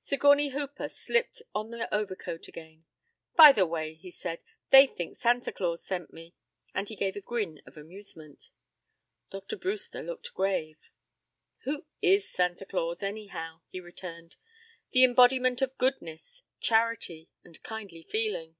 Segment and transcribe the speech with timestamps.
[0.00, 2.84] Sigourney Hooper slipped on his overcoat again.
[3.36, 6.34] "By the way," he said, "they think Santa Claus sent me,"
[6.74, 8.50] and he gave a grin of amusement.
[9.30, 9.56] Dr.
[9.56, 10.76] Brewster looked grave.
[11.60, 14.36] "Who is Santa Claus, anyhow?" he returned.
[14.90, 18.56] "The embodiment of goodness, charity and kindly feeling."